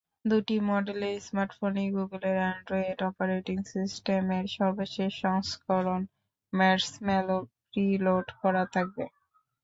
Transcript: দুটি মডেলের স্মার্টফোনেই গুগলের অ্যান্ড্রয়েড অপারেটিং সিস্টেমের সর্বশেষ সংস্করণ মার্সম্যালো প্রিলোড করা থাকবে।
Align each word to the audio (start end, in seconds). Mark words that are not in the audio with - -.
দুটি 0.25 0.55
মডেলের 0.69 1.15
স্মার্টফোনেই 1.21 1.89
গুগলের 1.95 2.37
অ্যান্ড্রয়েড 2.41 2.99
অপারেটিং 3.09 3.57
সিস্টেমের 3.71 4.45
সর্বশেষ 4.57 5.11
সংস্করণ 5.23 6.01
মার্সম্যালো 6.53 7.37
প্রিলোড 7.65 8.27
করা 8.41 8.63
থাকবে। 8.73 9.05